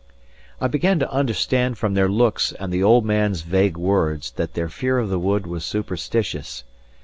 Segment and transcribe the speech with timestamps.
[0.59, 4.67] I began to understand from their looks and the old man's vague words that their
[4.67, 6.63] fear of the wood was superstitious.